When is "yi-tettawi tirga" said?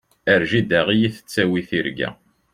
0.99-2.09